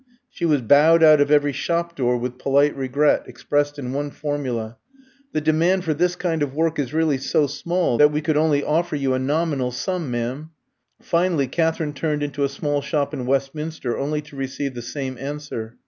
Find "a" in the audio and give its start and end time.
9.13-9.19, 12.43-12.49